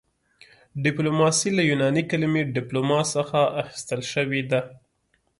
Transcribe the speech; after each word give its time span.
ډیپلوماسي 0.83 1.49
له 1.57 1.61
یوناني 1.69 2.03
کلمې 2.11 2.41
ډیپلوما 2.55 2.99
څخه 3.13 3.39
اخیستل 3.61 4.01
شوې 4.13 4.41
ده 4.51 4.61